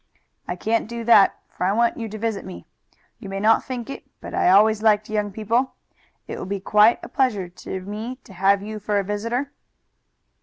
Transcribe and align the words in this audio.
"I 0.47 0.55
can't 0.55 0.89
do 0.89 1.03
that, 1.03 1.37
for 1.47 1.63
I 1.63 1.73
want 1.73 1.95
you 1.95 2.09
to 2.09 2.17
visit 2.17 2.43
me. 2.43 2.65
You 3.19 3.29
may 3.29 3.39
not 3.39 3.63
think 3.63 3.87
it, 3.87 4.03
but 4.19 4.33
I 4.33 4.49
always 4.49 4.81
liked 4.81 5.11
young 5.11 5.31
people. 5.31 5.75
It 6.27 6.39
will 6.39 6.47
be 6.47 6.59
quite 6.59 6.97
a 7.03 7.07
pleasure 7.07 7.47
to 7.47 7.81
me 7.81 8.15
to 8.23 8.33
have 8.33 8.63
you 8.63 8.79
for 8.79 8.97
a 8.97 9.03
visitor." 9.03 9.51